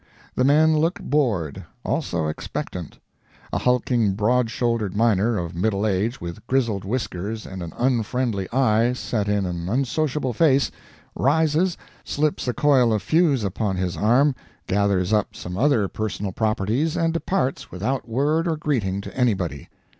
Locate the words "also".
1.85-2.25